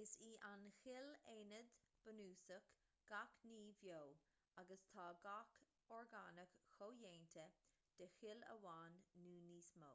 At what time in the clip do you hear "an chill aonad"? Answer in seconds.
0.48-1.70